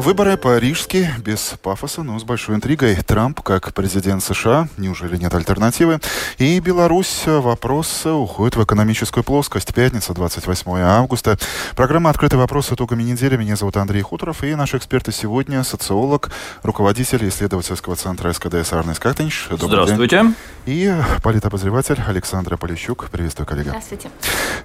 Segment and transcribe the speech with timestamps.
[0.00, 2.96] Выборы по-рижски, без пафоса, но с большой интригой.
[2.96, 6.00] Трамп как президент США, неужели нет альтернативы?
[6.38, 9.74] И Беларусь, вопрос уходит в экономическую плоскость.
[9.74, 11.36] Пятница, 28 августа.
[11.76, 13.36] Программа «Открытый вопрос» итогами недели.
[13.36, 14.42] Меня зовут Андрей Хуторов.
[14.42, 16.30] И наши эксперты сегодня социолог,
[16.62, 19.48] руководитель исследовательского центра СКДС Арнес Катенч.
[19.50, 20.22] Здравствуйте.
[20.22, 20.34] День.
[20.64, 23.10] И политобозреватель Александра Полищук.
[23.10, 23.68] Приветствую, коллега.
[23.68, 24.10] Здравствуйте.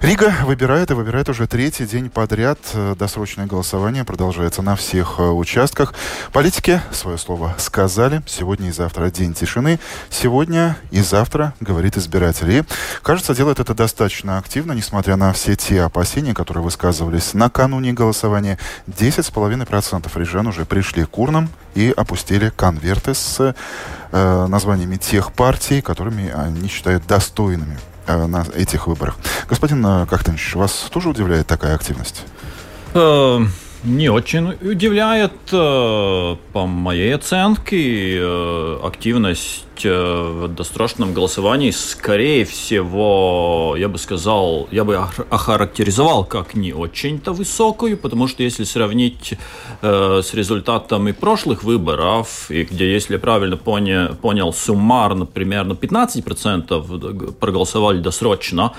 [0.00, 2.58] Рига выбирает и выбирает уже третий день подряд.
[2.98, 5.94] Досрочное голосование продолжается на всех участках.
[6.32, 8.22] Политики свое слово сказали.
[8.26, 9.78] Сегодня и завтра день тишины.
[10.10, 12.50] Сегодня и завтра, говорит избиратель.
[12.50, 12.64] И,
[13.02, 18.58] кажется, делает это достаточно активно, несмотря на все те опасения, которые высказывались накануне голосования.
[18.88, 23.54] 10,5% рижан уже пришли к урнам и опустили конверты с
[24.12, 29.16] э, названиями тех партий, которыми они считают достойными э, на этих выборах.
[29.48, 32.24] Господин э, Кахтанич, вас тоже удивляет такая активность?
[33.86, 43.88] Не очень удивляет, э, по моей оценке, э, активность в досрочном голосовании, скорее всего, я
[43.88, 44.96] бы сказал, я бы
[45.30, 49.34] охарактеризовал как не очень-то высокую, потому что если сравнить
[49.82, 57.32] э, с результатами прошлых выборов, и где, если я правильно понял, понял суммарно примерно 15%
[57.32, 58.72] проголосовали досрочно,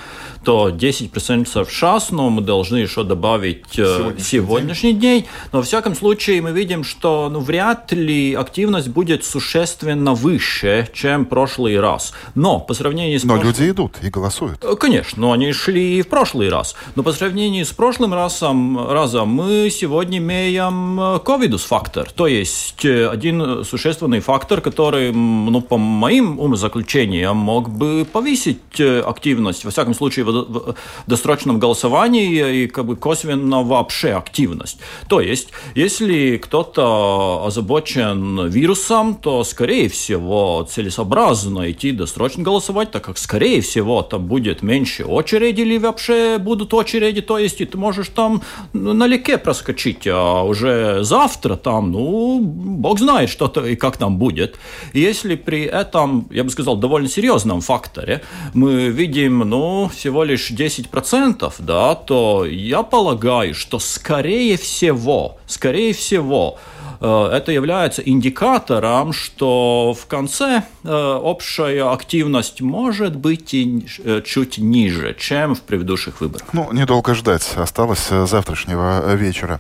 [0.44, 5.22] то 10% сейчас, но мы должны еще добавить э, сегодняшний, сегодняшний день.
[5.22, 5.26] день.
[5.52, 11.26] Но, во всяком случае, мы видим, что ну, вряд ли активность будет существенно выше, чем
[11.26, 12.14] прошлый раз.
[12.36, 13.24] Но по сравнению с...
[13.24, 13.54] Но прошлым...
[13.54, 14.64] люди идут и голосуют.
[14.64, 16.76] Э, конечно, но они шли и в прошлый раз.
[16.96, 22.12] Но по сравнению с прошлым разом, разом мы сегодня имеем ковидус-фактор.
[22.12, 29.66] То есть э, один существенный фактор, который, ну, по моим умозаключениям, мог бы повысить активность,
[29.66, 30.76] во всяком случае, в
[31.08, 34.80] досрочном голосовании и как бы косвенно вообще активность.
[35.08, 43.18] То есть, если кто-то озабочен вирусом, то, скорее всего, целесообразно идти досрочно голосовать, так как,
[43.18, 48.10] скорее всего, там будет меньше очереди или вообще будут очереди, то есть и ты можешь
[48.10, 48.44] там
[48.74, 54.60] налегке проскочить, а уже завтра там, ну, бог знает, что то и как там будет.
[54.94, 58.22] Если при этом, я бы сказал, довольно серьезном факторе
[58.54, 66.60] мы видим, ну, всего лишь 10%, да, то я полагаю, что скорее всего, скорее всего,
[67.00, 75.16] это является индикатором, что в конце э, общая активность может быть и э, чуть ниже,
[75.20, 76.48] чем в предыдущих выборах.
[76.54, 77.54] Ну, недолго ждать.
[77.56, 79.60] Осталось завтрашнего вечера.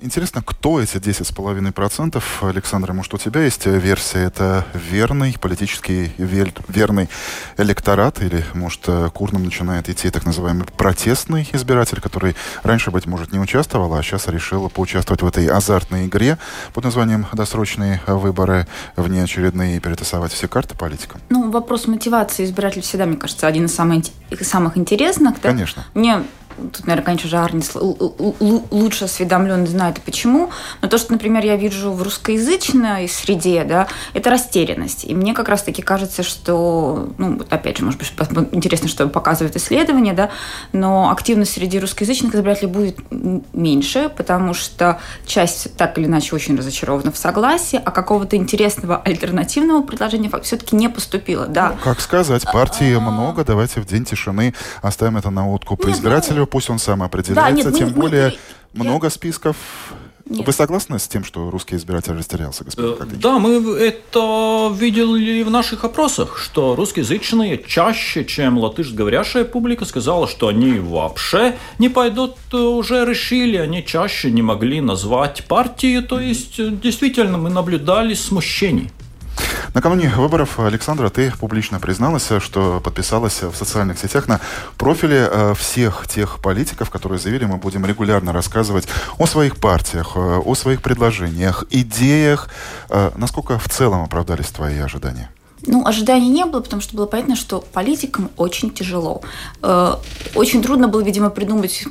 [0.00, 2.22] Интересно, кто эти 10,5%?
[2.42, 4.20] Александр, может, у тебя есть версия?
[4.20, 7.08] Это верный политический верный
[7.56, 8.22] электорат?
[8.22, 13.38] Или, может, к урнам начинает идти так называемый протестный избиратель, который раньше, быть может, не
[13.38, 16.38] участвовал, а сейчас решил поучаствовать в этой азартной азартной игре
[16.72, 18.66] под названием «Досрочные выборы»,
[18.96, 21.20] внеочередные, и перетасовать все карты политикам?
[21.28, 24.04] Ну, вопрос мотивации избирателей всегда, мне кажется, один из самых,
[24.40, 25.34] самых интересных.
[25.40, 25.50] Да?
[25.50, 25.84] Конечно.
[25.94, 26.22] Мне
[26.72, 30.50] тут, наверное, конечно же, Арнис лучше осведомлен, знает почему,
[30.82, 35.04] но то, что, например, я вижу в русскоязычной среде, да, это растерянность.
[35.04, 38.12] И мне как раз-таки кажется, что, ну, опять же, может быть,
[38.52, 40.30] интересно, что показывает исследование, да,
[40.72, 42.98] но активность среди русскоязычных избирателей будет
[43.52, 49.82] меньше, потому что часть так или иначе очень разочарована в согласии, а какого-то интересного альтернативного
[49.82, 51.70] предложения все-таки не поступило, да.
[51.70, 56.46] Ну, как сказать, партии а, много, давайте в день тишины оставим это на откуп избирателю,
[56.50, 58.34] пусть он сам определяется, да, нет, тем мы, более
[58.72, 59.10] мы, много я...
[59.10, 59.56] списков.
[60.30, 60.46] Нет.
[60.46, 65.50] Вы согласны с тем, что русский избиратель растерялся, господин э, Да, мы это видели в
[65.50, 72.56] наших опросах, что русскоязычные чаще, чем латышско-говорящая публика, сказала, что они вообще не пойдут, э,
[72.58, 78.90] уже решили, они чаще не могли назвать партии, то есть э, действительно мы наблюдали смущение.
[79.74, 84.40] Накануне выборов, Александра, ты публично призналась, что подписалась в социальных сетях на
[84.76, 88.88] профиле э, всех тех политиков, которые заявили, мы будем регулярно рассказывать
[89.18, 92.48] о своих партиях, э, о своих предложениях, идеях.
[92.88, 95.30] Э, насколько в целом оправдались твои ожидания?
[95.66, 99.22] Ну, ожиданий не было, потому что было понятно, что политикам очень тяжело.
[100.34, 101.84] Очень трудно было, видимо, придумать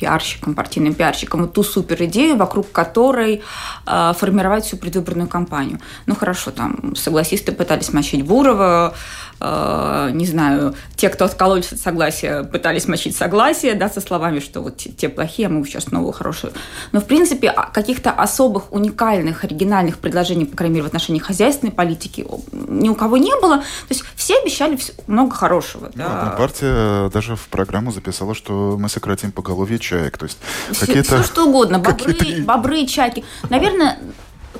[0.00, 3.42] пиарщикам, партийным пиарщикам, вот ту супер идею, вокруг которой
[3.86, 5.78] э, формировать всю предвыборную кампанию.
[6.06, 8.94] Ну хорошо, там согласисты пытались мочить Бурова,
[9.40, 14.60] э, не знаю, те, кто откололись от согласия, пытались мочить согласие, да, со словами, что
[14.60, 16.52] вот те, плохие, а мы сейчас новую хорошую.
[16.92, 22.26] Но в принципе каких-то особых уникальных, оригинальных предложений, по крайней мере, в отношении хозяйственной политики
[22.52, 23.58] ни у кого не было.
[23.58, 25.90] То есть все обещали много хорошего.
[25.94, 26.30] Да.
[26.30, 30.18] Ну, партия даже в программу записала, что мы сократим поголовье чаек.
[30.18, 30.38] То есть
[30.78, 31.22] какие-то...
[31.22, 31.78] Все что угодно.
[31.90, 33.24] Бобры, бобры, чайки.
[33.48, 33.98] Наверное,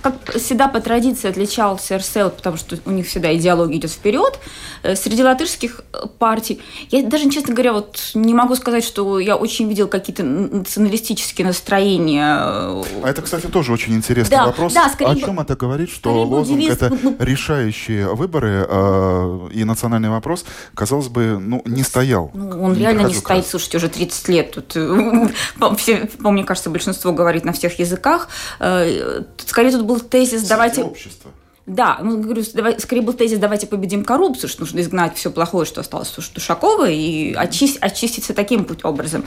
[0.03, 4.39] как всегда по традиции отличался РСЛ, потому что у них всегда идеология идет вперед.
[4.83, 6.61] Э, среди латышских э, партий,
[6.91, 12.25] я даже, честно говоря, вот не могу сказать, что я очень видел какие-то националистические настроения.
[12.25, 14.73] А это, кстати, тоже очень интересный да, вопрос.
[14.73, 19.65] Да, скорее, О чем это говорит, что лозунг девиз, это ну, решающие выборы э, и
[19.65, 20.45] национальный вопрос,
[20.75, 22.31] казалось бы, ну, не стоял.
[22.33, 24.51] Ну, он не реально не стоит, слушайте, уже 30 лет.
[24.53, 24.77] Тут,
[25.79, 28.29] все, мне кажется, большинство говорит на всех языках.
[28.59, 31.31] Скорее, тут был тезис «давайте...» общества.
[31.71, 35.65] Да, ну, говорю, давай, скорее был тезис «давайте победим коррупцию», что нужно изгнать все плохое,
[35.65, 39.25] что осталось у Тушакова, и очистить, очиститься таким путь образом.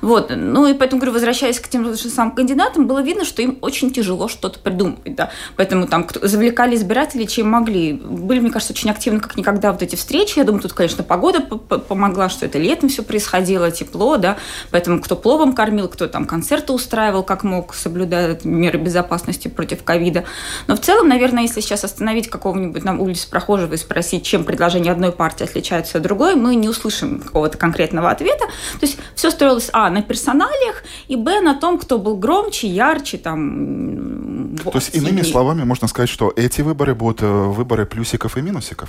[0.00, 0.32] Вот.
[0.34, 3.92] Ну, и поэтому, говорю, возвращаясь к тем же самым кандидатам, было видно, что им очень
[3.92, 5.30] тяжело что-то придумать, да.
[5.56, 7.92] Поэтому там завлекали избирателей, чем могли.
[7.92, 10.38] Были, мне кажется, очень активны, как никогда, вот эти встречи.
[10.38, 14.38] Я думаю, тут, конечно, погода помогла, что это летом все происходило, тепло, да.
[14.70, 20.24] Поэтому кто пловом кормил, кто там концерты устраивал, как мог, соблюдая меры безопасности против ковида.
[20.68, 24.92] Но в целом, наверное, если сейчас остановить какого-нибудь на улице прохожего и спросить, чем предложение
[24.92, 28.46] одной партии отличается от другой, мы не услышим какого-то конкретного ответа.
[28.80, 33.18] То есть все строилось, а, на персоналиях, и, б, на том, кто был громче, ярче,
[33.18, 34.56] там...
[34.64, 38.88] То есть, иными словами, можно сказать, что эти выборы будут э, выборы плюсиков и минусиков?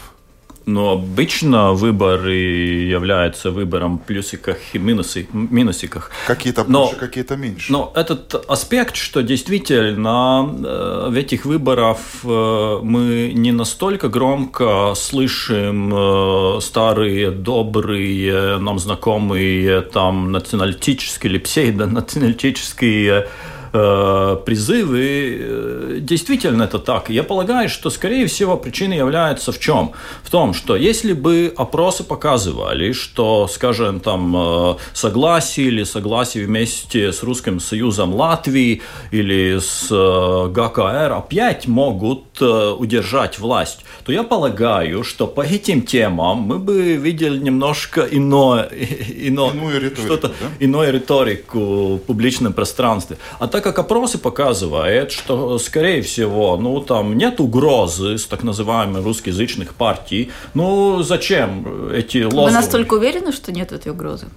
[0.66, 6.10] Но обычно выбор является выбором плюсиках и минуси, минусиках.
[6.28, 7.72] Какие-то больше, какие-то меньше.
[7.72, 15.94] Но этот аспект, что действительно э, в этих выборах э, мы не настолько громко слышим
[15.94, 23.28] э, старые, добрые, нам знакомые там националистические или псевдонационалистические
[23.76, 25.38] Э, призывы.
[25.40, 27.10] Э, действительно это так.
[27.10, 29.94] Я полагаю, что, скорее всего, причина является в чем?
[30.24, 37.12] В том, что если бы опросы показывали, что, скажем, там э, согласие или согласие вместе
[37.12, 45.28] с Русским Союзом Латвии или с ГКР опять могут удержать власть, то я полагаю, что
[45.28, 50.34] по этим темам мы бы видели немножко иное, иное, иную риторику, что-то, да?
[50.60, 53.18] иную риторику в публичном пространстве.
[53.40, 59.04] А так как опросы показывают, что, скорее всего, ну, там нет угрозы с так называемых
[59.04, 62.46] русскоязычных партий, ну, зачем эти лозунги?
[62.46, 64.28] Вы настолько уверены, что нет этой угрозы?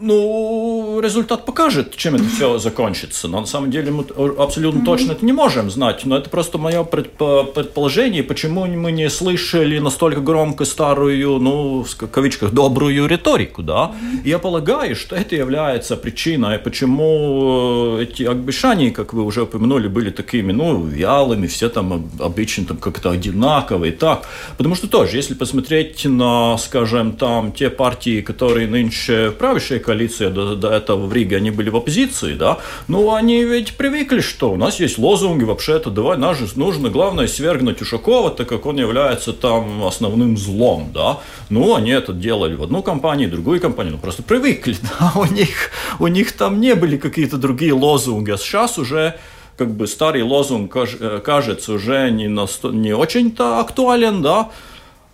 [0.00, 3.28] Ну, результат покажет, чем это все закончится.
[3.28, 4.04] Но на самом деле мы
[4.38, 4.84] абсолютно mm-hmm.
[4.84, 6.04] точно это не можем знать.
[6.04, 12.52] Но это просто мое предположение, почему мы не слышали настолько громко старую, ну, в кавичках,
[12.52, 13.92] добрую риторику, да.
[13.92, 14.28] Mm-hmm.
[14.28, 20.10] Я полагаю, что это является причиной, почему э, эти обещания, как вы уже упомянули, были
[20.10, 24.26] такими, ну, вялыми, все там обычно там как-то одинаковые, так.
[24.56, 30.56] Потому что тоже, если посмотреть на, скажем, там те партии, которые нынче правящие коалиция до,
[30.56, 32.58] до этого в Риге, они были в оппозиции, да,
[32.88, 37.26] ну, они ведь привыкли, что у нас есть лозунги, вообще-то, давай, нас же нужно, главное,
[37.26, 41.18] свергнуть Ушакова, так как он является там основным злом, да,
[41.50, 45.26] ну, они это делали в одну компанию, в другую компанию, ну, просто привыкли, да, у
[45.26, 49.14] них, у них там не были какие-то другие лозунги, а сейчас уже
[49.56, 54.50] как бы старый лозунг э, кажется уже не, не очень-то актуален, да,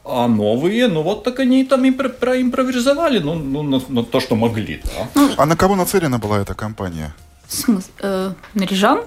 [0.05, 4.35] а новые, ну вот так они там и проимпровизовали, ну, ну на, на то, что
[4.35, 4.83] могли.
[4.85, 5.09] Да.
[5.15, 7.15] Ну, а на кого нацелена была эта компания?
[7.49, 7.91] Смысл?
[8.01, 9.03] Э, на Рижан?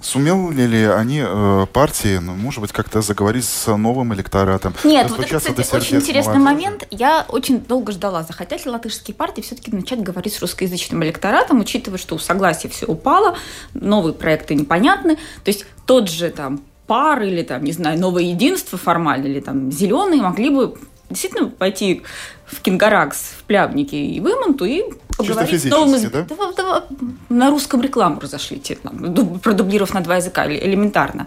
[0.00, 4.74] Сумели ли они, э, партии, ну, может быть, как-то заговорить с новым электоратом?
[4.84, 6.64] Нет, вот это, кстати, очень интересный молодежи?
[6.64, 6.86] момент.
[6.90, 11.98] Я очень долго ждала, захотят ли латышские партии все-таки начать говорить с русскоязычным электоратом, учитывая,
[11.98, 13.36] что у согласия все упало,
[13.72, 15.16] новые проекты непонятны.
[15.16, 19.70] То есть тот же там пар или там, не знаю, новое единство формально, или там
[19.72, 20.74] зеленые могли бы
[21.10, 22.02] действительно пойти
[22.46, 24.82] в Кингаракс, в Плявнике и в Имонту и
[25.16, 26.00] поговорить с новым...
[26.10, 26.22] Да?
[26.22, 26.84] Да, да,
[27.28, 31.26] на русском рекламу разошлите, там, продублировав на два языка элементарно.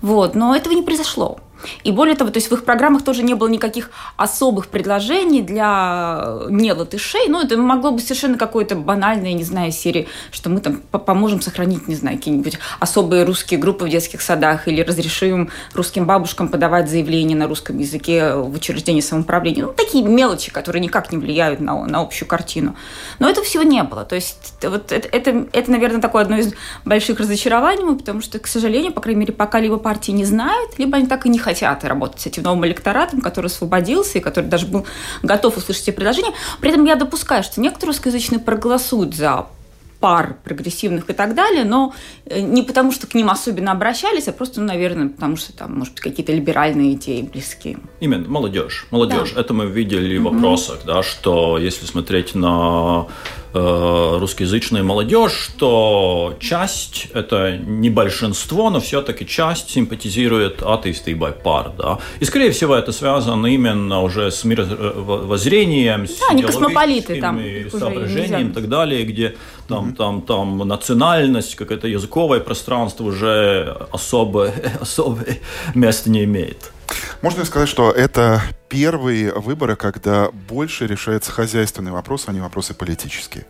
[0.00, 0.34] Вот.
[0.34, 1.38] Но этого не произошло.
[1.82, 6.38] И более того, то есть в их программах тоже не было никаких особых предложений для
[6.48, 7.28] нелатышей.
[7.28, 11.88] Ну, это могло быть совершенно какое-то банальное, не знаю, серии, что мы там поможем сохранить,
[11.88, 17.36] не знаю, какие-нибудь особые русские группы в детских садах или разрешим русским бабушкам подавать заявления
[17.36, 19.66] на русском языке в учреждении самоуправления.
[19.66, 22.76] Ну, такие мелочи, которые никак не влияют на, на общую картину.
[23.18, 24.04] Но этого всего не было.
[24.04, 26.54] То есть вот это, это, это, наверное, такое одно из
[26.84, 30.96] больших разочарований, потому что, к сожалению, по крайней мере, пока либо партии не знают, либо
[30.98, 34.66] они так и не хотят работать с этим новым электоратом, который освободился и который даже
[34.66, 34.86] был
[35.22, 36.32] готов услышать эти предложения.
[36.60, 39.46] При этом я допускаю, что некоторые русскоязычные проголосуют за
[40.04, 41.94] пар прогрессивных и так далее, но
[42.26, 45.78] э, не потому, что к ним особенно обращались, а просто, ну, наверное, потому что там,
[45.78, 47.78] может быть, какие-то либеральные идеи близкие.
[48.00, 48.86] Именно, молодежь.
[48.90, 49.32] Молодежь.
[49.32, 49.40] Да.
[49.40, 53.06] Это мы видели в вопросах, да, что если смотреть на
[53.54, 61.72] русскоязычная молодежь, то часть, это не большинство, но все-таки часть симпатизирует атеистской пар.
[61.78, 61.98] Да?
[62.18, 68.52] И, скорее всего, это связано именно уже с мировоззрением, с да, космополиты там соображением и
[68.52, 69.36] так далее, где
[69.68, 69.96] там, mm-hmm.
[69.96, 75.38] там, там национальность, какое-то языковое пространство уже особое, особое
[75.74, 76.73] место не имеет.
[77.24, 82.74] Можно ли сказать, что это первые выборы, когда больше решается хозяйственный вопрос, а не вопросы
[82.74, 83.46] политические?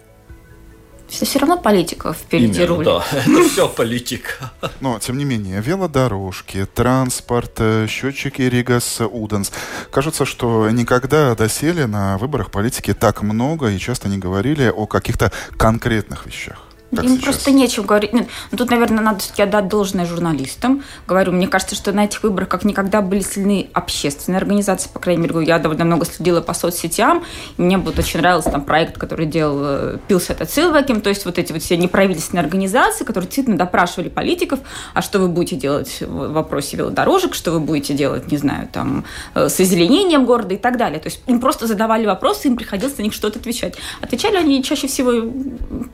[1.09, 2.85] все равно политика впереди Именно, руль.
[2.85, 4.53] Да, это все политика.
[4.79, 9.51] Но, тем не менее, велодорожки, транспорт, э, счетчики Ригас Уденс.
[9.91, 15.33] Кажется, что никогда доселе на выборах политики так много и часто не говорили о каких-то
[15.59, 16.64] конкретных вещах.
[16.95, 17.25] Как Им сейчас?
[17.25, 18.13] просто нечем говорить.
[18.13, 20.83] Нет, ну, тут, наверное, надо все-таки отдать должное журналистам.
[21.07, 24.89] Говорю, мне кажется, что на этих выборах как никогда были сильны общественные организации.
[24.93, 27.25] По крайней мере, я довольно много следила по соцсетям.
[27.57, 31.01] Мне вот очень нравился там проект, который делал э, Пилсет Цилваким.
[31.01, 34.61] То есть вот эти вот все неправительственные организации, которые действительно допрашивали политиков,
[34.95, 39.05] а что вы будете делать в вопросе велодорожек, что вы будете делать, не знаю, там,
[39.35, 41.01] э, с озеленением города и так далее.
[41.01, 43.77] То есть им просто задавали вопросы, им приходилось на них что-то отвечать.
[44.01, 45.13] Отвечали они чаще всего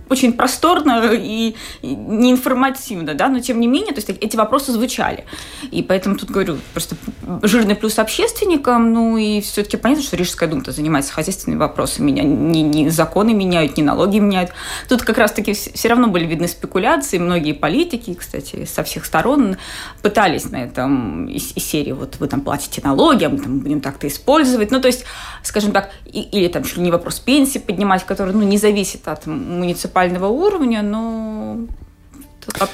[0.09, 5.25] очень просторно, сложно и неинформативно, да, но тем не менее, то есть эти вопросы звучали.
[5.71, 6.97] И поэтому тут говорю, просто
[7.43, 12.63] жирный плюс общественникам, ну и все-таки понятно, что Рижская дума занимается хозяйственными вопросами, не, не,
[12.63, 14.51] не законы меняют, не налоги меняют.
[14.89, 19.57] Тут как раз-таки все равно были видны спекуляции, многие политики, кстати, со всех сторон
[20.03, 23.81] пытались на этом из, из серии, вот вы там платите налоги, а мы там будем
[23.81, 24.71] так-то использовать.
[24.71, 25.05] Ну, то есть,
[25.43, 29.07] скажем так, и, или там чуть ли не вопрос пенсии поднимать, который ну, не зависит
[29.09, 31.59] от муниципального уровня, но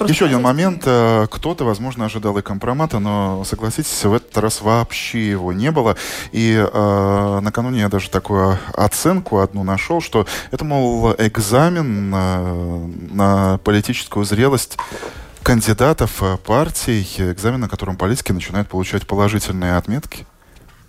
[0.09, 0.83] Еще один момент.
[0.87, 5.97] Э, кто-то, возможно, ожидал и компромата, но, согласитесь, в этот раз вообще его не было.
[6.33, 13.59] И э, накануне я даже такую оценку одну нашел, что это, мол, экзамен э, на
[13.65, 14.79] политическую зрелость
[15.47, 20.27] кандидатов э, партий, экзамен, на котором политики начинают получать положительные отметки.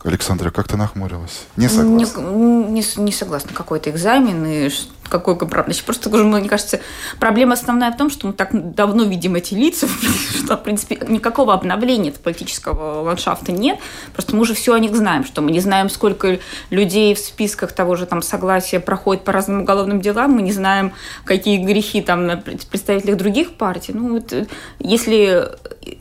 [0.04, 1.46] Александра, как ты нахмурилась?
[1.58, 2.22] Не согласна?
[2.22, 3.52] Не, не, не согласна.
[3.54, 4.70] Какой-то экзамен и
[5.10, 5.68] какой компромат.
[5.68, 6.80] Значит, просто, мне кажется,
[7.20, 9.88] проблема основная в том, что мы так давно видим эти лица,
[10.44, 13.80] что, в принципе, никакого обновления политического ландшафта нет.
[14.14, 17.72] Просто мы уже все о них знаем, что мы не знаем, сколько людей в списках
[17.72, 20.94] того же там согласия проходит по разным уголовным делам, мы не знаем,
[21.26, 23.94] какие грехи там на представителях других партий.
[23.94, 24.48] Ну, вот, э,
[24.80, 25.50] если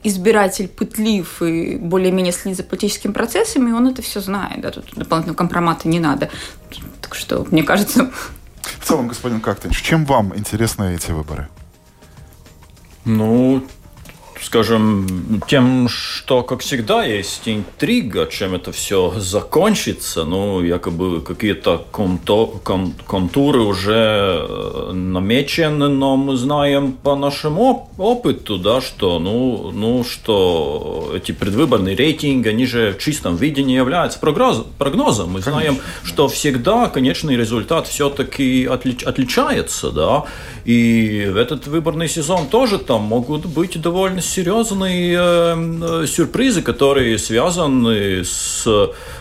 [0.02, 4.60] избиратель пытлив и более-менее следит за политическими процессами, он это все знает.
[4.60, 6.30] Да, тут дополнительного компромата не надо.
[7.00, 8.10] Так что, мне кажется,
[8.68, 11.48] в целом, господин Кактенч, чем вам интересны эти выборы?
[13.04, 13.64] Ну,
[14.42, 20.24] скажем, тем, что, как всегда, есть интрига, чем это все закончится.
[20.24, 29.18] Ну, якобы какие-то контуры уже э, намечены, но мы знаем по нашему опыту, да, что,
[29.18, 34.66] ну, ну, что эти предвыборные рейтинги, они же в чистом виде не являются прогнозом.
[34.78, 35.30] прогнозом.
[35.30, 35.84] Мы знаем, Конечно.
[36.04, 40.24] что всегда конечный результат все-таки отлич, отличается, да,
[40.64, 48.24] и в этот выборный сезон тоже там могут быть довольно серьезные э, сюрпризы, которые связаны
[48.24, 48.66] с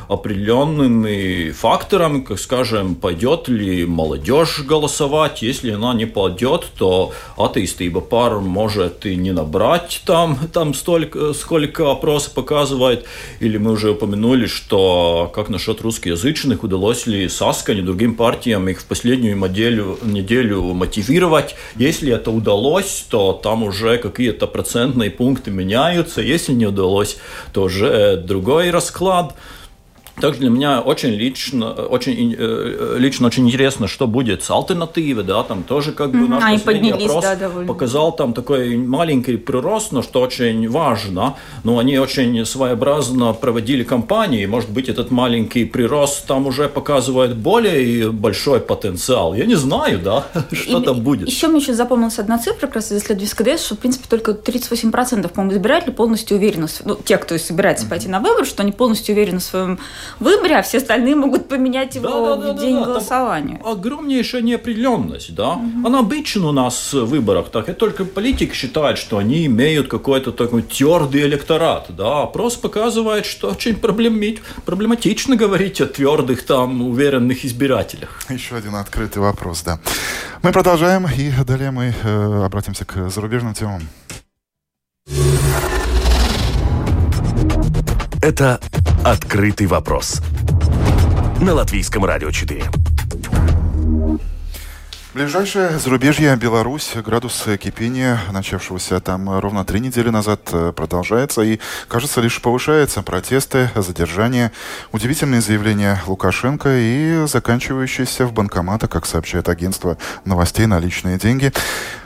[0.07, 8.39] определенными факторами, как скажем, пойдет ли молодежь голосовать, если она не пойдет, то атеистиба пар
[8.39, 13.05] может и не набрать там, там столько, сколько опрос показывает,
[13.39, 18.85] или мы уже упомянули, что как насчет русскоязычных, удалось ли Саскане другим партиям их в
[18.85, 24.47] последнюю неделю, неделю мотивировать, если это удалось, то там уже какие-то
[24.95, 27.17] процентные пункты меняются, если не удалось,
[27.53, 29.35] то уже другой расклад.
[30.19, 35.43] Также для меня очень лично, очень, э, лично очень интересно, что будет с альтернативой, да,
[35.43, 37.67] там тоже как бы наш Они последний опрос да, довольно.
[37.67, 44.45] показал там такой маленький прирост, но что очень важно, но они очень своеобразно проводили кампании,
[44.45, 49.33] может быть, этот маленький прирост там уже показывает более большой потенциал.
[49.33, 51.27] Я не знаю, да, что там будет.
[51.27, 54.31] Еще мне еще запомнилась одна цифра, как раз из исследования СКДС, что, в принципе, только
[54.31, 59.13] 38% по-моему, избирателей полностью уверены, ну, те, кто собирается пойти на выбор, что они полностью
[59.13, 59.79] уверены в своем
[60.19, 63.61] выборе, а все остальные могут поменять его Да-да-да-да-да, в день там голосования.
[63.63, 65.59] Огромнейшая неопределенность, да.
[65.83, 70.31] Она обычно у нас в выборах так, и только политик считает, что они имеют какой-то
[70.31, 72.23] такой твердый электорат, да.
[72.23, 78.21] Опрос показывает, что очень проблематично говорить о твердых там уверенных избирателях.
[78.29, 79.79] Еще один открытый вопрос, да.
[80.41, 83.81] Мы продолжаем, и далее мы э, обратимся к зарубежным темам.
[88.21, 88.59] Это
[89.05, 90.19] «Открытый вопрос»
[91.39, 92.63] на Латвийском радио 4.
[95.13, 96.91] Ближайшее зарубежье Беларусь.
[97.05, 103.03] Градус кипения, начавшегося там ровно три недели назад, э, продолжается и, кажется, лишь повышается.
[103.03, 104.51] Протесты, задержания,
[104.91, 111.53] удивительные заявления Лукашенко и заканчивающиеся в банкоматах, как сообщает агентство новостей, наличные деньги.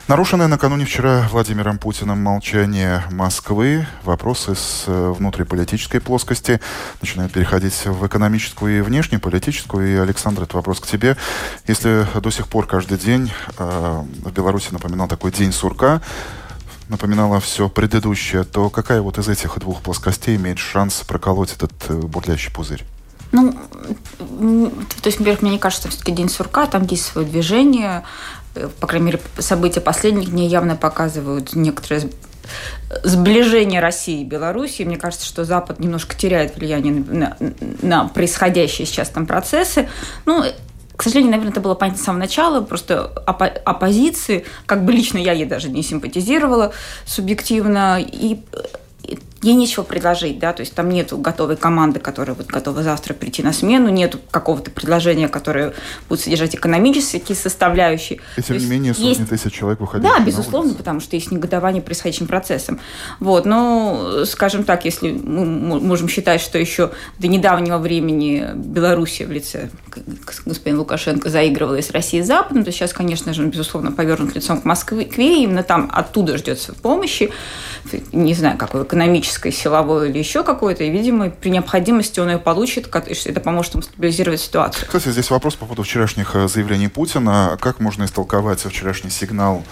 [0.09, 6.59] Нарушенное накануне вчера Владимиром Путиным молчание Москвы, вопросы с э, внутриполитической плоскости
[6.99, 9.87] начинают переходить в экономическую и внешнеполитическую.
[9.87, 11.15] И, Александр, это вопрос к тебе.
[11.67, 16.01] Если до сих пор каждый день э, в Беларуси напоминал такой день сурка,
[16.87, 21.93] напоминало все предыдущее, то какая вот из этих двух плоскостей имеет шанс проколоть этот э,
[21.93, 22.83] бурлящий пузырь?
[23.31, 28.03] Ну, то есть, во-первых, мне не кажется, все-таки День сурка, там есть свое движение.
[28.79, 32.13] По крайней мере, события последних дней явно показывают некоторое сб-
[33.03, 34.81] сближение России и Беларуси.
[34.83, 39.87] Мне кажется, что Запад немножко теряет влияние на, на- на происходящие сейчас там процессы.
[40.25, 40.43] Ну,
[40.95, 42.61] к сожалению, наверное, это было понятно с самого начала.
[42.61, 46.73] Просто оппо- оппозиции, как бы лично я ей даже не симпатизировала
[47.05, 47.99] субъективно.
[48.01, 48.41] И
[49.41, 53.41] ей нечего предложить, да, то есть там нету готовой команды, которая вот готова завтра прийти
[53.41, 55.73] на смену, нету какого-то предложения, которое
[56.07, 58.19] будет содержать экономические составляющие.
[58.37, 61.81] И тем не менее сотни есть тысяч человек выходили да, безусловно, потому что есть негодование
[61.81, 62.79] происходящим процессом.
[63.19, 69.31] Вот, но, скажем так, если мы можем считать, что еще до недавнего времени Белоруссия в
[69.31, 69.69] лице
[70.45, 74.61] господина Лукашенко заигрывала с Россией и Западом, то сейчас, конечно же, он, безусловно, повернут лицом
[74.61, 75.05] к Москве,
[75.43, 77.31] именно там оттуда ждется помощи,
[78.11, 78.81] не знаю, какой
[79.29, 83.83] экономической, силовой или еще какой-то, и, видимо, при необходимости он ее получит, это поможет ему
[83.83, 84.85] стабилизировать ситуацию.
[84.87, 87.57] Кстати, здесь вопрос по поводу вчерашних э, заявлений Путина.
[87.61, 89.63] Как можно истолковать вчерашний сигнал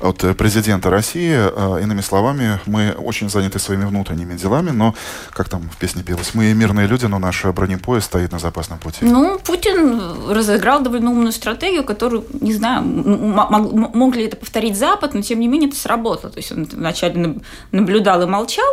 [0.00, 1.34] от президента России?
[1.34, 4.94] Э, Иными словами, мы очень заняты своими внутренними делами, но,
[5.32, 8.98] как там в песне пелось, мы мирные люди, но наш бронепоезд стоит на запасном пути.
[9.02, 15.22] Ну, Путин разыграл довольно умную стратегию, которую, не знаю, мог, ли это повторить Запад, но
[15.22, 16.32] тем не менее это сработало.
[16.32, 18.64] То есть он вначале наб- наблюдал и молчал,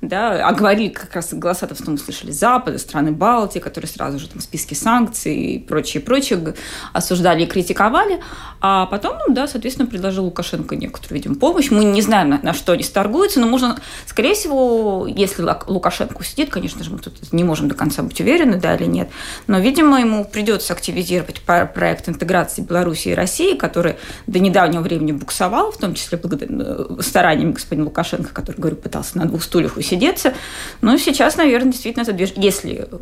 [0.00, 4.28] да, а говорили как раз голоса в том слышали Запада, страны Балтии, которые сразу же
[4.28, 6.54] там в списке санкций и прочее, прочее
[6.92, 8.20] осуждали и критиковали.
[8.60, 11.70] А потом, ну, да, соответственно, предложил Лукашенко некоторую, видимо, помощь.
[11.70, 16.50] Мы не знаем, на, на что они торгуются, но можно, скорее всего, если Лукашенко сидит,
[16.50, 19.10] конечно же, мы тут не можем до конца быть уверены, да или нет,
[19.46, 25.72] но, видимо, ему придется активизировать проект интеграции Беларуси и России, который до недавнего времени буксовал,
[25.72, 30.34] в том числе благодаря э, стараниям господина Лукашенко, который, говорю, пытался на двух стульях усидеться.
[30.80, 32.96] Но сейчас, наверное, действительно, это движ- если э,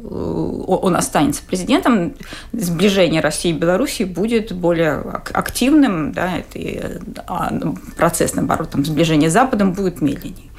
[0.67, 2.15] он останется президентом,
[2.53, 7.53] сближение России и Беларуси будет более ак- активным, да, это, э, а
[7.97, 10.51] процесс, наоборот, там, сближения с Западом будет медленнее.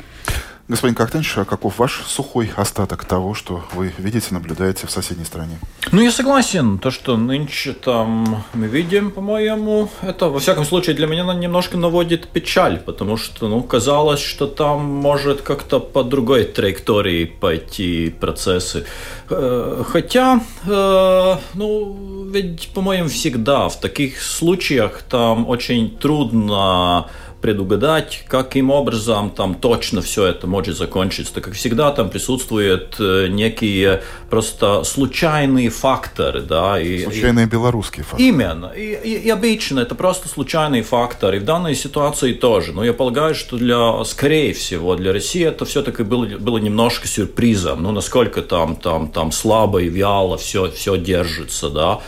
[0.68, 5.60] Господин Коктенш, а каков ваш сухой остаток того, что вы видите, наблюдаете в соседней стране?
[5.92, 6.80] Ну, я согласен.
[6.80, 12.30] То, что нынче там мы видим, по-моему, это, во всяком случае, для меня немножко наводит
[12.30, 18.86] печаль, потому что, ну, казалось, что там может как-то по другой траектории пойти процессы.
[19.30, 27.06] Э, Хотя, э, ну, ведь, по-моему, всегда в таких случаях там очень трудно
[27.46, 31.32] предугадать, каким образом там точно все это может закончиться.
[31.36, 38.08] Так как всегда там присутствуют э, некие просто случайные факторы, да, и, Случайные белорусские и-
[38.08, 38.28] факты.
[38.28, 38.72] именно.
[38.76, 41.36] И, и- и обычно это просто случайный фактор.
[41.36, 42.72] И в данной ситуации тоже.
[42.74, 47.84] Но я полагаю, что для, скорее всего, для России это все-таки было, было немножко сюрпризом.
[47.84, 52.00] Ну, насколько там, там, там слабо и вяло все, все держится, да.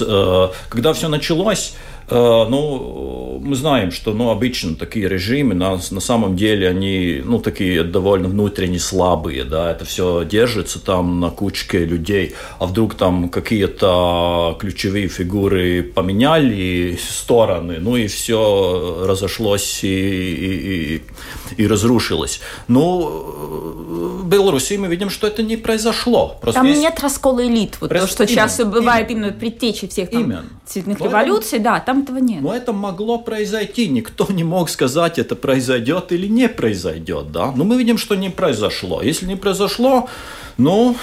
[0.00, 1.74] Э, Когда все началось,
[2.08, 7.82] ну, мы знаем, что ну, обычно такие режимы на, на самом деле они ну, такие
[7.82, 14.56] довольно внутренне слабые, да, это все держится там на кучке людей, а вдруг там какие-то
[14.60, 21.02] ключевые фигуры поменяли стороны, ну и все разошлось и, и, и,
[21.56, 22.40] и разрушилось.
[22.68, 26.38] Ну, в Беларуси мы видим, что это не произошло.
[26.40, 26.80] Просто там есть...
[26.80, 30.22] нет раскола элит, вот Просто то, что именно, часто бывает именно, именно предтечи всех там
[30.22, 30.44] именно.
[30.66, 32.42] цветных Но революций, да, там этого нет.
[32.42, 33.88] Но это могло произойти.
[33.88, 37.32] Никто не мог сказать, это произойдет или не произойдет.
[37.32, 37.52] Да?
[37.52, 39.02] Но мы видим, что не произошло.
[39.02, 40.08] Если не произошло,
[40.56, 40.96] ну,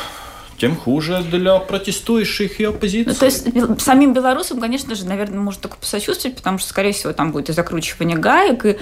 [0.63, 3.09] тем хуже для протестующих и оппозиции.
[3.09, 7.11] Ну, то есть самим белорусам, конечно же, наверное, может только посочувствовать, потому что, скорее всего,
[7.11, 8.77] там будет и закручивание гаек, и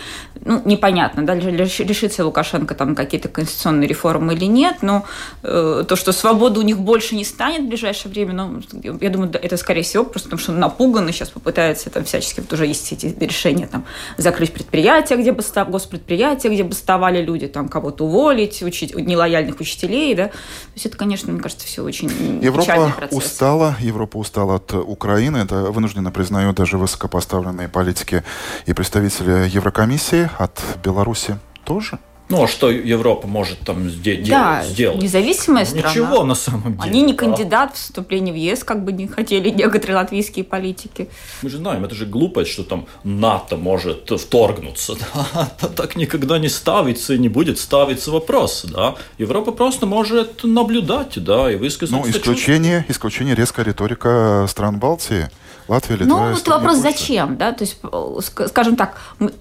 [0.45, 5.05] ну, непонятно, да, решится Лукашенко там какие-то конституционные реформы или нет, но
[5.41, 8.61] э, то, что свободы у них больше не станет в ближайшее время, ну,
[9.01, 12.43] я думаю, это, скорее всего, просто потому что он напуган и сейчас попытается там всячески,
[12.47, 13.85] вот есть эти решения, там,
[14.17, 20.13] закрыть предприятия, где бы госпредприятия, где бы вставали люди, там, кого-то уволить, учить нелояльных учителей,
[20.13, 20.33] да, то
[20.75, 22.09] есть это, конечно, мне кажется, все очень
[22.41, 25.37] Европа устала, Европа устала от Украины.
[25.37, 28.23] Это вынужденно признают даже высокопоставленные политики
[28.65, 30.29] и представители Еврокомиссии.
[30.37, 31.97] От Беларуси тоже?
[32.31, 34.29] Ну, а что Европа может там сделать?
[34.29, 34.63] Да,
[34.95, 35.89] независимая страна.
[35.89, 36.89] Ничего на самом деле.
[36.89, 37.19] Они не да.
[37.19, 41.09] кандидат в вступление в ЕС, как бы не хотели некоторые латвийские политики.
[41.41, 44.95] Мы же знаем, это же глупость, что там НАТО может вторгнуться.
[45.33, 45.67] Да?
[45.75, 48.65] Так никогда не ставится и не будет ставиться вопрос.
[48.65, 48.95] Да?
[49.17, 51.95] Европа просто может наблюдать да, и высказать.
[51.95, 55.29] Ну, исключение, исключение резкая риторика стран Балтии–
[55.71, 56.97] Латвия, Литва, Ну, это вопрос Польша.
[56.97, 58.97] зачем, да, то есть, э, скажем так,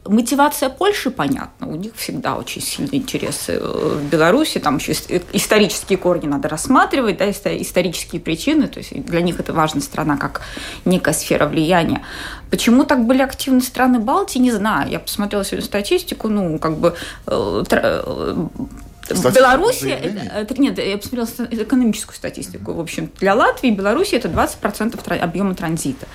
[0.06, 4.92] мотивация Польши понятна, у них всегда очень сильные интересы э, в Беларуси, там еще
[5.32, 10.42] исторические корни надо рассматривать, да, исторические причины, то есть для них это важная страна как
[10.84, 12.00] некая сфера влияния.
[12.48, 14.88] Почему так были активны страны Балтии, не знаю.
[14.88, 16.94] Я посмотрела сегодня статистику, ну, как бы
[19.08, 22.72] э, в Беларуси, это, нет, я посмотрела экономическую статистику.
[22.72, 26.06] В общем, для Латвии и Беларуси это 20% объема транзита.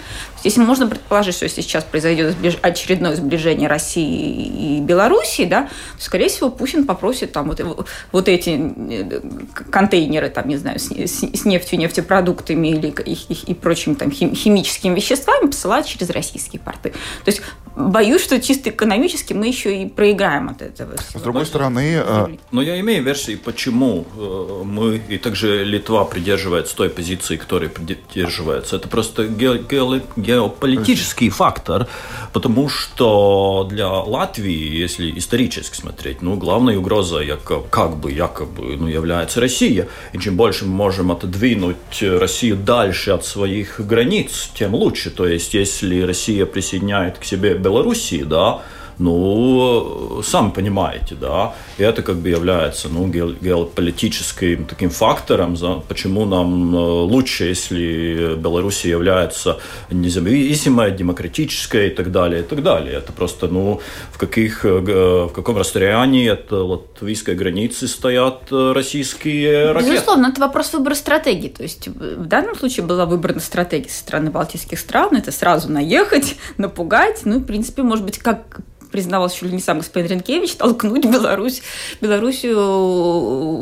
[0.44, 6.30] Если можно предположить, что если сейчас произойдет очередное сближение России и Беларуси, да, то, скорее
[6.30, 9.22] всего, Путин попросит там вот, вот эти э,
[9.70, 14.96] контейнеры, там, не знаю, с, с нефтью, нефтепродуктами или и, и, и прочими там химическими
[14.96, 16.92] веществами посылать через российские порты.
[17.24, 17.42] То есть
[17.76, 20.96] боюсь, что чисто экономически мы еще и проиграем от этого.
[20.98, 21.98] С другой стороны...
[21.98, 27.70] А, Но я имею версии, почему э, мы и также Литва придерживается той позиции, которой
[27.70, 28.78] придерживается.
[28.78, 31.88] Это просто ге ге геополитический фактор,
[32.34, 37.32] потому что для Латвии, если исторически смотреть, ну, главной угрозой
[37.70, 39.88] как бы якобы ну, является Россия.
[40.14, 45.10] И чем больше мы можем отодвинуть Россию дальше от своих границ, тем лучше.
[45.10, 48.62] То есть, если Россия присоединяет к себе Белоруссии, да,
[48.98, 56.26] ну, сами понимаете, да, и это как бы является, ну, геополитическим таким фактором, за, почему
[56.26, 62.96] нам э, лучше, если Беларусь является независимой, демократической и так далее, и так далее.
[62.96, 63.82] Это просто, ну,
[64.12, 69.94] в, каких, э, в каком расстоянии от латвийской границы стоят российские ракеты.
[69.94, 71.50] Безусловно, это вопрос выбора стратегии.
[71.50, 76.36] То есть в данном случае была выбрана стратегия со стороны балтийских стран, это сразу наехать,
[76.58, 78.62] напугать, ну, в принципе, может быть, как
[78.96, 81.62] признавал чуть ли не сам господин Ренкевич, толкнуть Беларусь,
[82.00, 82.56] Белоруссию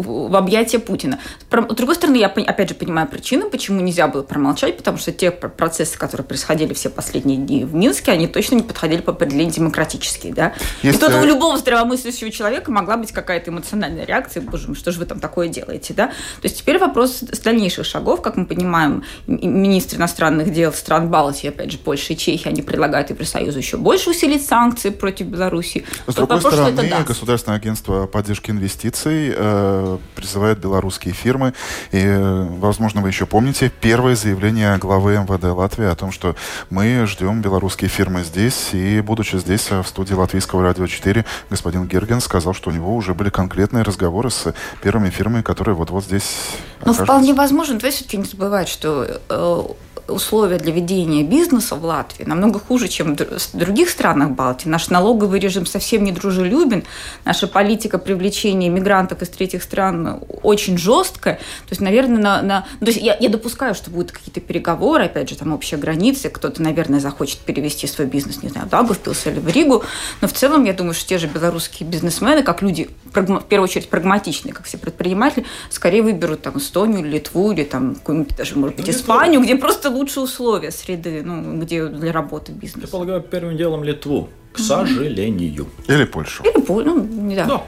[0.04, 1.18] в объятия Путина.
[1.50, 5.32] С другой стороны, я опять же понимаю причину, почему нельзя было промолчать, потому что те
[5.32, 10.36] процессы, которые происходили все последние дни в Минске, они точно не подходили по определению демократические.
[10.36, 10.54] Да?
[10.84, 10.98] Если...
[10.98, 15.00] И тут у любого здравомыслящего человека могла быть какая-то эмоциональная реакция, боже мой, что же
[15.00, 16.10] вы там такое делаете, да?
[16.10, 21.72] То есть теперь вопрос дальнейших шагов, как мы понимаем, министры иностранных дел стран Балтии, опять
[21.72, 25.86] же, Польши и Чехии, они предлагают Евросоюзу еще больше усилить санкции против против Беларуси.
[26.08, 31.54] С другой вопрос, стороны, Государственное агентство поддержки инвестиций э, призывает белорусские фирмы,
[31.92, 36.36] и, э, возможно, вы еще помните, первое заявление главы МВД Латвии о том, что
[36.70, 41.88] мы ждем белорусские фирмы здесь, и, будучи здесь, э, в студии Латвийского радио 4, господин
[41.88, 46.58] Герген сказал, что у него уже были конкретные разговоры с первыми фирмами, которые вот-вот здесь
[46.86, 47.78] Ну, вполне возможно.
[47.78, 49.64] Давайте все-таки не забывать, что э,
[50.08, 54.70] условия для ведения бизнеса в Латвии намного хуже, чем в других странах Балтии.
[54.70, 56.84] Наш налоговый режим совсем не дружелюбен.
[57.26, 61.36] Наша политика привлечения мигрантов из третьих стран очень жесткое.
[61.36, 62.62] То есть, наверное, на, на...
[62.80, 66.62] То есть я, я допускаю, что будут какие-то переговоры, опять же, там общие границы, кто-то,
[66.62, 69.84] наверное, захочет перевести свой бизнес, не знаю, в Даугавпилс или в Ригу,
[70.22, 73.90] но в целом я думаю, что те же белорусские бизнесмены, как люди, в первую очередь,
[73.90, 78.88] прагматичные, как все предприниматели, скорее выберут там Эстонию, Литву или там какую-нибудь даже, может быть,
[78.88, 82.88] ну, Испанию, где просто лучше условия среды, ну, где для работы бизнеса.
[82.88, 85.68] Я полагаю, первым делом Литву, к сожалению.
[85.88, 86.44] Или Польшу.
[86.44, 87.46] Или Польшу, ну, да.
[87.46, 87.64] да.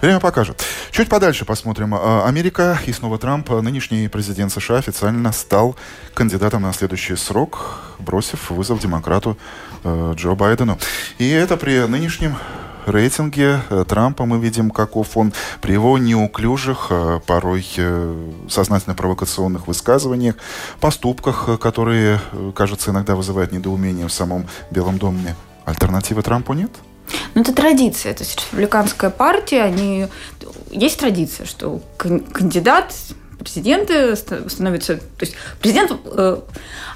[0.00, 0.64] Время покажет.
[0.90, 1.94] Чуть подальше посмотрим.
[1.94, 5.76] А, Америка и снова Трамп, нынешний президент США, официально стал
[6.14, 9.36] кандидатом на следующий срок, бросив вызов демократу
[9.84, 10.78] э, Джо Байдену.
[11.18, 12.36] И это при нынешнем
[12.86, 17.66] рейтинге э, Трампа мы видим, каков он при его неуклюжих, э, порой
[18.48, 20.36] сознательно провокационных высказываниях,
[20.80, 22.20] поступках, которые,
[22.54, 25.36] кажется, иногда вызывают недоумение в самом Белом доме.
[25.64, 26.70] Альтернативы Трампу нет?
[27.34, 28.14] Ну, это традиция.
[28.14, 30.06] То есть республиканская партия, они...
[30.70, 32.94] Есть традиция, что кандидат
[33.42, 34.96] президенты становятся...
[34.96, 36.40] То есть президент, э,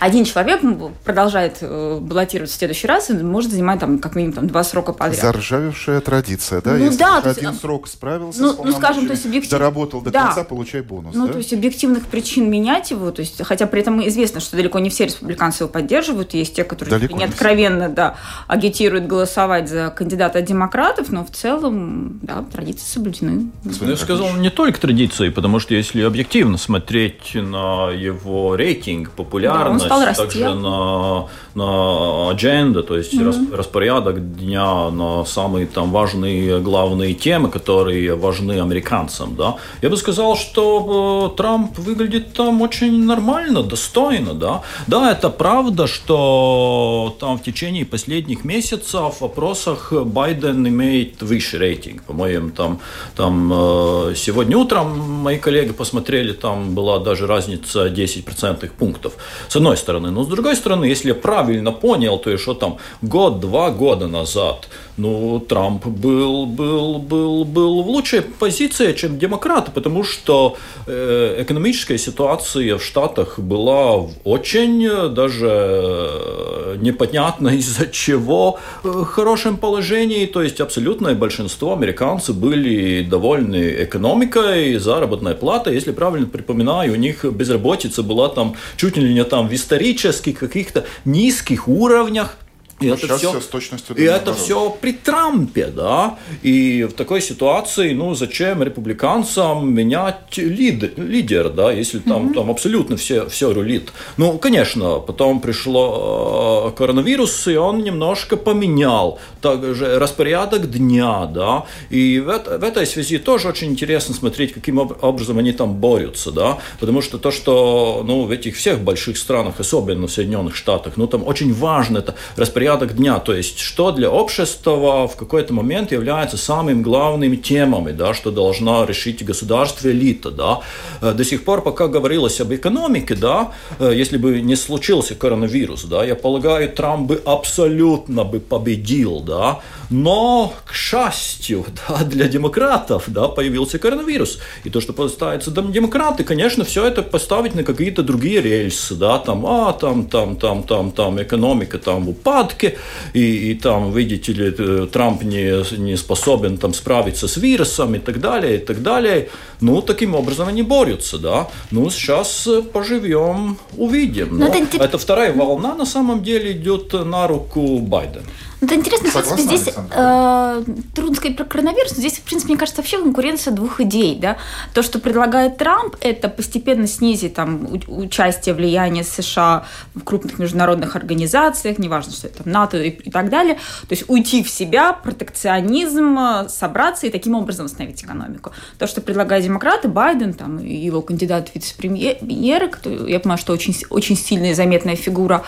[0.01, 0.61] один человек
[1.05, 4.93] продолжает э, баллотироваться в следующий раз и может занимать там как минимум там, два срока
[4.93, 5.21] подряд.
[5.21, 6.73] Заржавевшая традиция, да?
[6.73, 7.19] Ну Если да.
[7.19, 9.51] один есть, срок справился ну, ну скажем, то есть объектив...
[9.51, 10.27] доработал до да.
[10.27, 11.33] конца, получай бонус, Ну, да?
[11.33, 14.91] то есть объективных причин менять его, то есть, хотя при этом известно, что далеко не
[14.91, 20.41] все республиканцы его поддерживают, есть те, которые далеко не откровенно, да, агитируют голосовать за кандидата
[20.43, 23.51] демократов, но в целом, да, традиции соблюдены.
[23.65, 29.11] Ну, я сказал, не только традиции, потому что если объективно объективно смотреть на его рейтинг,
[29.12, 33.57] популярность, да, также на, на адженда, то есть mm-hmm.
[33.57, 40.37] распорядок дня на самые там важные главные темы, которые важны американцам, да, я бы сказал,
[40.37, 44.62] что э, Трамп выглядит там очень нормально, достойно, да.
[44.87, 52.03] Да, это правда, что там в течение последних месяцев в вопросах Байден имеет выше рейтинг.
[52.03, 52.79] По-моему, там,
[53.14, 59.12] там э, сегодня утром мои коллеги посмотрели деле там была даже разница 10 процентных пунктов.
[59.49, 60.11] С одной стороны.
[60.11, 65.41] Но с другой стороны, если я правильно понял, то еще там год-два года назад, ну,
[65.41, 70.57] Трамп был, был, был, был в лучшей позиции, чем демократы, потому что
[70.87, 79.05] э, экономическая ситуация в Штатах была очень э, даже э, непонятно из-за чего э, в
[79.05, 86.93] хорошем положении, то есть абсолютное большинство американцев были довольны экономикой, заработной платой, если правильно припоминаю,
[86.93, 92.37] у них безработица была там чуть ли не там в исторических каких-то низких уровнях.
[92.79, 96.19] И это сейчас все, все с точностью и это все при Трампе, да.
[96.43, 102.35] И в такой ситуации, ну, зачем республиканцам менять лид, лидер, да, если там, mm-hmm.
[102.35, 103.93] там абсолютно все, все рулит.
[104.19, 111.65] Ну, конечно, потом пришло э, коронавирус, и он немножко поменял также распорядок дня, да.
[111.89, 116.59] И в, в этой связи тоже очень интересно смотреть, каким образом они там борются, да.
[116.79, 121.07] Потому что то, что, ну, в этих всех больших странах, особенно в Соединенных Штатах, ну,
[121.07, 125.92] там очень важно это распорядок порядок дня, то есть что для общества в какой-то момент
[125.92, 130.31] является самыми главными темами, да, что должна решить государство элита.
[130.33, 130.61] Да.
[131.00, 135.85] Э, до сих пор, пока говорилось об экономике, да, э, если бы не случился коронавирус,
[135.85, 143.05] да, я полагаю, Трамп бы абсолютно бы победил, да, но, к счастью, да, для демократов
[143.07, 144.38] да, появился коронавирус.
[144.64, 149.46] И то, что поставится демократы, конечно, все это поставить на какие-то другие рельсы, да, там,
[149.46, 152.11] а, там, там, там, там, там, экономика там в
[152.57, 152.79] порядке,
[153.14, 157.99] и, и там, видите ли, э, Трамп не, не способен там справиться с вирусом и
[157.99, 159.29] так далее, и так далее.
[159.61, 161.47] Ну, таким образом они борются, да.
[161.71, 164.38] Ну, сейчас э, поживем, увидим.
[164.38, 168.25] Но, Но это, это вторая волна на самом деле идет на руку Байдена.
[168.66, 172.59] Это интересно, в принципе, здесь э, трудно сказать про коронавирус, но здесь, в принципе, мне
[172.59, 174.18] кажется, вообще конкуренция двух идей.
[174.18, 174.38] Да?
[174.74, 181.79] То, что предлагает Трамп, это постепенно снизить там, участие, влияние США в крупных международных организациях,
[181.79, 183.55] неважно, что это НАТО и, и так далее.
[183.55, 188.50] То есть уйти в себя, протекционизм, собраться и таким образом восстановить экономику.
[188.81, 192.72] То, что предлагают демократы, Байден там, и его кандидат в вице-премьеры,
[193.07, 195.44] я понимаю, что очень, очень сильная и заметная фигура,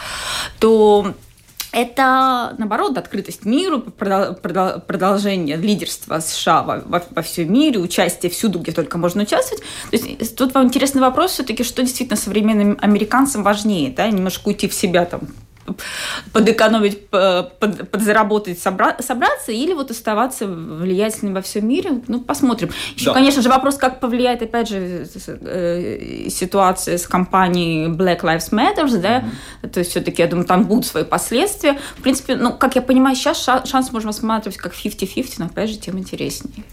[0.61, 1.15] то
[1.73, 8.73] это, наоборот, открытость миру, продолжение лидерства США во, во, во всем мире, участие всюду, где
[8.73, 9.63] только можно участвовать.
[9.91, 14.69] То есть тут вам интересный вопрос все-таки, что действительно современным американцам важнее, да, немножко уйти
[14.69, 15.21] в себя там
[16.33, 22.03] подэкономить, под, подзаработать, собра, собраться, или вот оставаться влиятельным во всем мире.
[22.09, 22.71] Ну, посмотрим.
[22.95, 23.15] Еще, да.
[23.15, 29.21] конечно же, вопрос, как повлияет, опять же, э, ситуация с компанией Black Lives Matter, да,
[29.21, 29.69] mm-hmm.
[29.69, 31.79] то есть все-таки, я думаю, там будут свои последствия.
[31.97, 35.77] В принципе, ну, как я понимаю, сейчас шанс можно рассматривать как 50-50, но, опять же,
[35.77, 36.65] тем интереснее.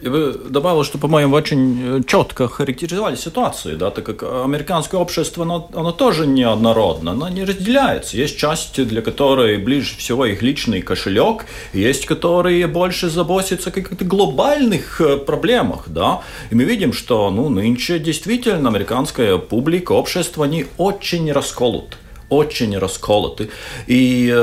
[0.00, 5.70] Я бы добавил, что, по-моему, очень четко характеризовали ситуацию, да, так как американское общество, оно,
[5.74, 8.16] оно тоже неоднородно, оно не разделяется.
[8.16, 14.04] Есть части, для которой ближе всего их личный кошелек, есть которые больше заботятся о каких-то
[14.04, 20.66] глобальных э, проблемах, да, и мы видим, что, ну, нынче действительно американская публика, общество, они
[20.76, 21.96] очень расколоты
[22.30, 23.48] очень расколоты.
[23.86, 24.36] И э,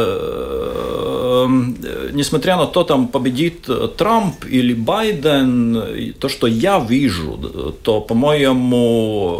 [1.83, 7.37] э, несмотря на то, там победит Трамп или Байден, то, что я вижу,
[7.83, 9.37] то, по-моему,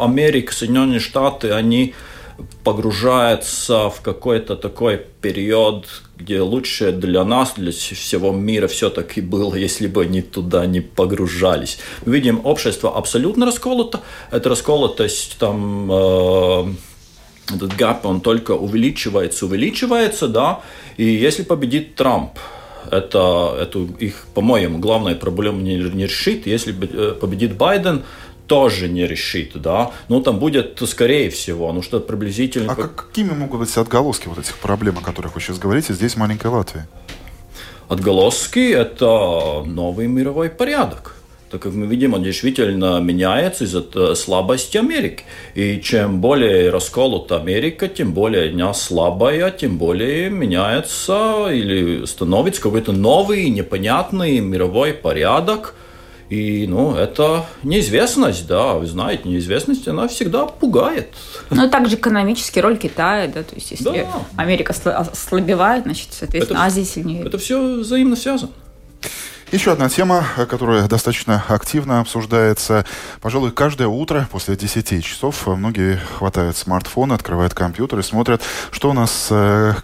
[0.00, 1.94] Америка, Соединенные Штаты, они
[2.64, 9.86] погружаются в какой-то такой период, где лучше для нас, для всего мира все-таки было, если
[9.86, 11.78] бы они туда не погружались.
[12.06, 14.00] Мы видим, общество абсолютно расколото.
[14.30, 15.90] Эта расколотость там...
[15.92, 16.72] Э,
[17.52, 20.60] этот гэп, он только увеличивается, увеличивается, да,
[20.96, 22.38] и если победит Трамп,
[22.90, 26.46] это, эту их, по-моему, главная проблема не, не решит.
[26.46, 28.02] Если э, победит Байден,
[28.52, 29.92] тоже не решит, да.
[30.08, 32.72] Ну, там будет, скорее всего, ну, что приблизительно...
[32.72, 36.16] А как, какими могут быть отголоски вот этих проблем, о которых вы сейчас говорите, здесь
[36.16, 36.86] маленькая Латвия?
[37.88, 41.14] Отголоски– это новый мировой порядок
[41.50, 45.24] так как мы видим, он действительно меняется из-за слабости Америки.
[45.54, 52.92] И чем более расколота Америка, тем более она слабая, тем более меняется или становится какой-то
[52.92, 55.74] новый, непонятный мировой порядок.
[56.32, 61.08] И, ну, это неизвестность, да, вы знаете, неизвестность, она всегда пугает.
[61.50, 64.06] Ну, также экономический роль Китая, да, то есть, если да.
[64.36, 67.22] Америка ослабевает, значит, соответственно, это, Азия сильнее.
[67.26, 68.50] Это все взаимно связано.
[69.52, 72.86] Еще одна тема, которая достаточно активно обсуждается.
[73.20, 78.92] Пожалуй, каждое утро после 10 часов многие хватают смартфон, открывают компьютер и смотрят, что у
[78.94, 79.30] нас с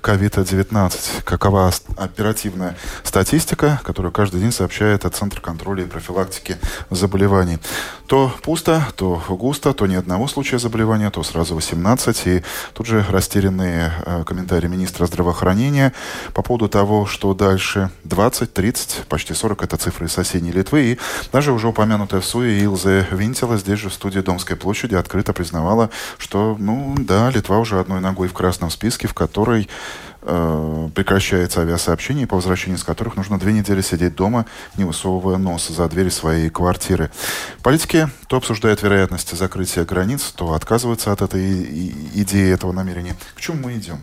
[0.00, 1.22] COVID-19.
[1.22, 6.57] Какова оперативная статистика, которую каждый день сообщает от Центра контроля и профилактики
[6.88, 7.59] заболеваний.
[8.07, 12.26] То пусто, то густо, то ни одного случая заболевания, то сразу 18.
[12.26, 15.92] И тут же растерянные э, комментарии министра здравоохранения
[16.33, 20.92] по поводу того, что дальше 20, 30, почти 40 40 это цифры из соседней Литвы.
[20.92, 20.99] И
[21.33, 25.90] даже уже упомянутая в СУе Илзе Винтела здесь же в студии Домской площади открыто признавала,
[26.18, 29.68] что, ну да, Литва уже одной ногой в красном списке, в которой
[30.23, 35.68] э, прекращается авиасообщение, по возвращению из которых нужно две недели сидеть дома, не высовывая нос
[35.68, 37.11] за двери своей квартиры.
[37.62, 41.62] Политики то обсуждают вероятность закрытия границ, то отказываются от этой
[42.14, 43.16] идеи, этого намерения.
[43.35, 43.99] К чему мы идем?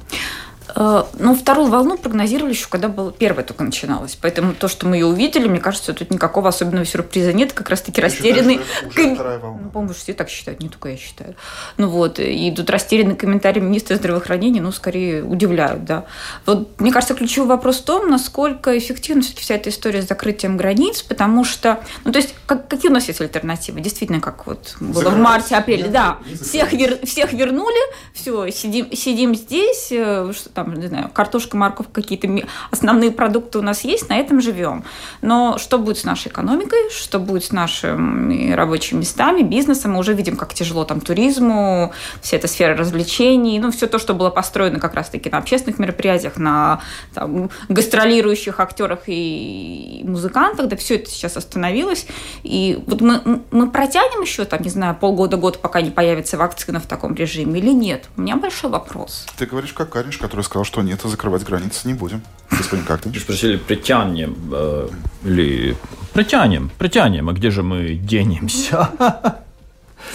[0.76, 4.18] Э, ну, вторую волну прогнозировали еще, когда была первая только начиналась.
[4.20, 7.54] Поэтому то, что мы ее увидели, мне кажется, тут никакого особенного сюрприза нет.
[7.54, 8.60] Как раз-таки растерянный...
[8.96, 11.36] Ну, по-моему, все так считают, не только я считаю.
[11.78, 16.06] Ну вот, и тут растерянный комментарий министра здравоохранения, ну, скорее удивляют, да.
[16.46, 20.58] Вот, мне кажется, ключевой вопрос в том, насколько эффективна все-таки вся эта история с закрытием
[20.58, 23.82] границ, потому что, ну, то есть, как, какие у нас есть альтернативы?
[23.82, 26.20] Действительно, как вот было в марте-апреле, да.
[26.42, 27.80] Всех, вер, всех вернули,
[28.14, 33.84] все, сидим, сидим здесь, э, там, не знаю, картошка, морковь, какие-то основные продукты у нас
[33.84, 34.86] есть, на этом живем.
[35.22, 40.14] Но что будет с нашей экономикой, что будет с нашими рабочими местами, бизнесом, мы уже
[40.14, 44.80] видим, как тяжело там туризму, вся эта сфера развлечений, ну, все то, что было построено
[44.80, 46.82] как раз-таки на общественных мероприятиях, на
[47.14, 52.08] там, гастролирующих актерах и музыкантах, да, все это сейчас остановилось.
[52.44, 56.86] И вот мы, мы протянем еще, там, не знаю, полгода-год, пока не появится вакцина в
[56.86, 58.06] таком режиме или нет?
[58.16, 59.26] У меня большой вопрос.
[59.38, 62.22] Ты говоришь как Кариш, который сказал, что нет, закрывать границы не будем.
[62.50, 63.20] Господин как ты?
[63.20, 64.88] Спросили, притянем э,
[65.24, 65.76] или...
[66.14, 68.90] Притянем, притянем, а где же мы денемся?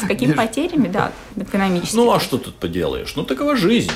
[0.00, 1.96] С какими потерями, да, экономически.
[1.96, 3.12] Ну, а что тут поделаешь?
[3.16, 3.92] Ну, такова жизнь.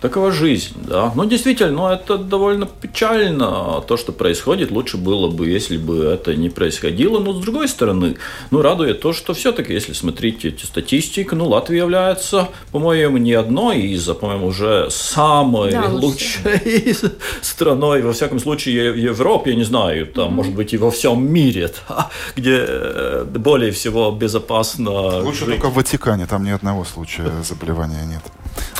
[0.00, 1.12] Такова жизнь, да.
[1.16, 4.70] Ну, действительно, ну, это довольно печально, то, что происходит.
[4.70, 7.18] Лучше было бы, если бы это не происходило.
[7.18, 8.16] Но, с другой стороны,
[8.52, 13.80] ну, радует то, что все-таки, если смотреть эти статистики, ну, Латвия является, по-моему, не одной
[13.80, 16.94] из, а, по-моему, уже самой да, лучшей
[17.42, 20.30] страной, во всяком случае, в Европе, я не знаю, там, mm-hmm.
[20.30, 25.56] может быть, и во всем мире, да, где э, более всего безопасно Лучше жить.
[25.56, 28.22] только в Ватикане, там ни одного случая заболевания нет.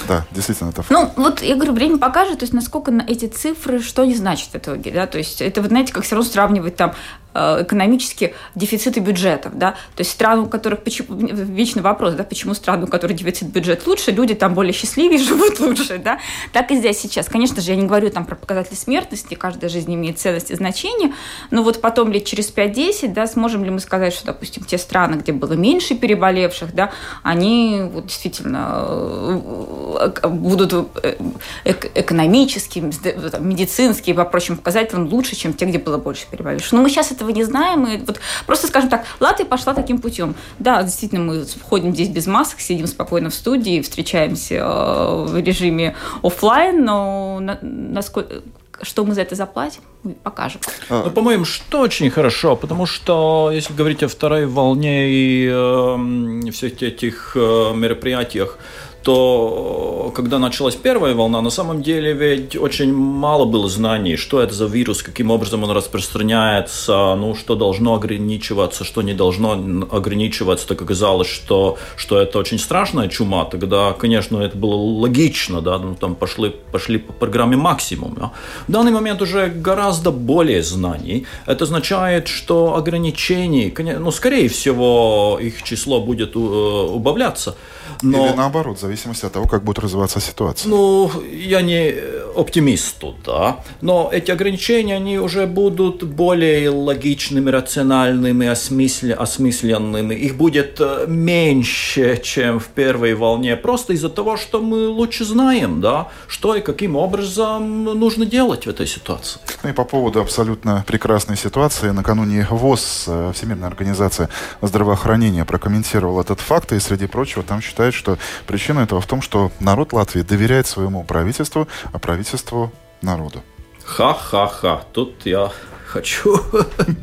[0.09, 4.03] Да, действительно, это Ну, вот я говорю, время покажет, то есть насколько эти цифры, что
[4.03, 6.95] они значат в итоге, да, то есть это, вы знаете, как все равно сравнивать там
[7.39, 12.55] э, экономически дефициты бюджетов, да, то есть страны, у которых, почему, вечный вопрос, да, почему
[12.55, 16.19] страны, у которых дефицит бюджет лучше, люди там более счастливее живут лучше, да,
[16.53, 17.27] так и здесь сейчас.
[17.27, 21.13] Конечно же, я не говорю там про показатели смертности, каждая жизнь имеет ценность и значение,
[21.51, 25.17] но вот потом лет через 5-10, да, сможем ли мы сказать, что, допустим, те страны,
[25.17, 30.73] где было меньше переболевших, да, они вот действительно э, будут
[31.03, 31.17] э,
[31.65, 36.73] экономически, медицински и по прочим показателям лучше, чем те, где было больше переболевших.
[36.73, 40.35] Но мы сейчас этого не знаем, и вот просто скажем так, Латвия пошла таким путем.
[40.59, 45.97] Да, действительно, мы входим здесь без масок, сидим спокойно в студии, встречаемся э, в режиме
[46.23, 48.43] офлайн, но насколько
[48.83, 49.83] что мы за это заплатим,
[50.23, 50.61] покажем.
[50.89, 51.03] А.
[51.05, 56.83] Ну, по-моему, что очень хорошо, потому что если говорить о второй волне и э, всех
[56.83, 58.59] этих э, мероприятиях,
[59.03, 64.55] то когда началась первая волна, на самом деле ведь очень мало было знаний, что это
[64.55, 69.53] за вирус, каким образом он распространяется, ну, что должно ограничиваться, что не должно
[69.91, 70.67] ограничиваться.
[70.69, 73.45] Так оказалось, что, что это очень страшная чума.
[73.45, 78.15] Тогда, конечно, это было логично, да, ну, там пошли, пошли по программе максимум.
[78.19, 78.33] Да.
[78.67, 81.27] В данный момент уже гораздо более знаний.
[81.47, 87.57] Это означает, что ограничений, ну, скорее всего, их число будет э, убавляться.
[88.03, 88.27] Но...
[88.27, 90.69] Или наоборот, в зависимости от того, как будет развиваться ситуация.
[90.69, 91.95] Ну, я не
[92.37, 93.61] оптимист тут, да.
[93.81, 100.15] Но эти ограничения, они уже будут более логичными, рациональными, осмысле, осмысленными.
[100.15, 105.81] Их будет э, меньше, чем в первой волне, просто из-за того, что мы лучше знаем,
[105.81, 109.41] да, что и каким образом нужно делать в этой ситуации.
[109.63, 114.29] Ну и по поводу абсолютно прекрасной ситуации, накануне ВОЗ, э, Всемирная организация
[114.63, 119.23] здравоохранения, прокомментировала этот факт, и, среди прочего, там считают, считает, что причина этого в том,
[119.23, 122.73] что народ Латвии доверяет своему правительству, а правительству
[123.03, 123.43] народу.
[123.85, 124.83] Ха-ха-ха.
[124.93, 125.51] Тут я
[125.87, 126.41] хочу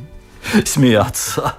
[0.65, 1.55] смеяться.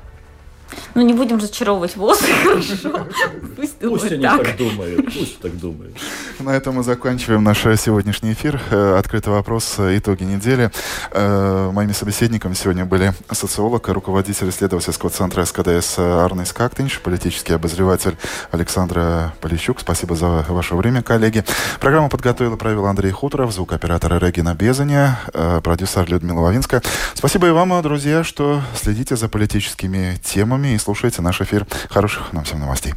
[0.97, 3.07] Ну, не будем разочаровывать ВОЗ, хорошо.
[3.55, 4.57] Пусть они так.
[4.57, 5.95] думают, пусть так думают.
[6.39, 8.59] На этом мы заканчиваем наш сегодняшний эфир.
[8.71, 10.71] Э, открытый вопрос, э, итоги недели.
[11.11, 18.17] Э, моими собеседниками сегодня были социолог, руководитель исследовательского центра СКДС Арнис Кактинч, политический обозреватель
[18.51, 19.81] Александра Полищук.
[19.81, 21.45] Спасибо за ваше время, коллеги.
[21.79, 25.21] Программу подготовил и провел Андрей Хуторов, звукооператор Регина Безаня,
[25.63, 26.81] продюсер Людмила Лавинска.
[27.13, 31.67] Спасибо и вам, друзья, что следите за политическими темами и слушайте наш эфир.
[31.91, 32.95] Хороших нам всем новостей.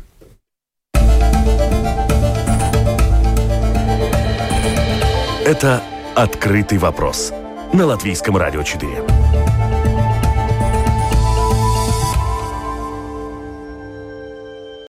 [5.44, 5.82] Это
[6.16, 7.34] «Открытый вопрос»
[7.74, 9.19] на Латвийском радио 4.